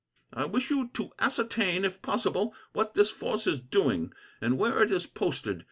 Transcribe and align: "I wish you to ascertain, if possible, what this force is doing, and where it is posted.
"I 0.33 0.45
wish 0.45 0.71
you 0.71 0.87
to 0.95 1.11
ascertain, 1.19 1.85
if 1.85 2.01
possible, 2.01 2.55
what 2.73 2.95
this 2.95 3.11
force 3.11 3.45
is 3.45 3.59
doing, 3.59 4.11
and 4.41 4.57
where 4.57 4.81
it 4.81 4.89
is 4.89 5.05
posted. 5.05 5.59